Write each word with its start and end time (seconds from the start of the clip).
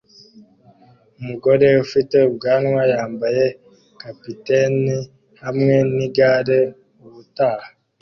Umugabo 1.19 1.67
ufite 1.85 2.15
ubwanwa 2.29 2.81
yambaye 2.93 3.45
capitaine 4.01 4.95
hamwe 5.43 5.75
nigare 5.95 6.59
ubutaha 7.05 7.69